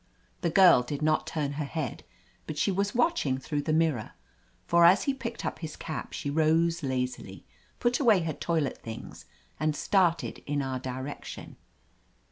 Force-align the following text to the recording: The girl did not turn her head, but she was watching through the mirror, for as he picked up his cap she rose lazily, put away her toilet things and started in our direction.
The 0.41 0.49
girl 0.49 0.81
did 0.81 1.03
not 1.03 1.27
turn 1.27 1.51
her 1.51 1.63
head, 1.63 2.03
but 2.47 2.57
she 2.57 2.71
was 2.71 2.95
watching 2.95 3.37
through 3.37 3.61
the 3.61 3.71
mirror, 3.71 4.13
for 4.65 4.83
as 4.83 5.03
he 5.03 5.13
picked 5.13 5.45
up 5.45 5.59
his 5.59 5.75
cap 5.75 6.11
she 6.11 6.27
rose 6.31 6.81
lazily, 6.81 7.45
put 7.79 7.99
away 7.99 8.21
her 8.23 8.33
toilet 8.33 8.79
things 8.79 9.25
and 9.59 9.75
started 9.75 10.39
in 10.47 10.63
our 10.63 10.79
direction. 10.79 11.55